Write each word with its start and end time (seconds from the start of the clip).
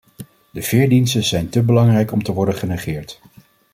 De 0.51 0.61
veerdiensten 0.61 1.23
zijn 1.23 1.49
te 1.49 1.61
belangrijk 1.61 2.11
om 2.11 2.23
te 2.23 2.31
worden 2.31 2.55
genegeerd. 2.55 3.21